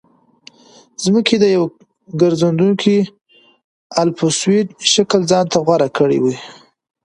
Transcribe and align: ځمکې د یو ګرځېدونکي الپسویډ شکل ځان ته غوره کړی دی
ځمکې 1.03 1.35
د 1.39 1.45
یو 1.55 1.63
ګرځېدونکي 2.21 2.97
الپسویډ 4.01 4.67
شکل 4.93 5.21
ځان 5.31 5.45
ته 5.51 5.57
غوره 5.65 5.89
کړی 5.97 6.17
دی 6.23 6.35